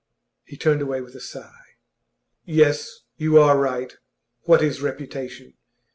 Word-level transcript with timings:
He 0.43 0.57
turned 0.57 0.81
away 0.81 0.99
with 1.01 1.13
a 1.13 1.19
sigh. 1.19 1.75
'Yes, 2.43 3.01
you 3.17 3.37
are 3.37 3.55
right. 3.59 3.95
What 4.45 4.63
is 4.63 4.81
reputation? 4.81 5.53